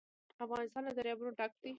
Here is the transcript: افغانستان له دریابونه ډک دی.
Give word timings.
افغانستان 0.45 0.81
له 0.87 0.91
دریابونه 0.97 1.31
ډک 1.39 1.51
دی. 1.63 1.69